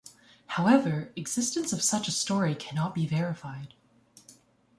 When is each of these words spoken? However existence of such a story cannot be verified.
However 0.57 1.11
existence 1.15 1.71
of 1.71 1.83
such 1.83 2.07
a 2.07 2.11
story 2.11 2.55
cannot 2.55 2.95
be 2.95 3.05
verified. 3.05 3.75